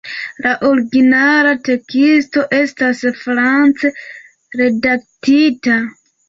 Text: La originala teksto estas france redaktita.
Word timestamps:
La 0.43 0.51
originala 0.69 1.51
teksto 1.67 2.45
estas 2.61 3.03
france 3.19 3.93
redaktita. 4.63 5.79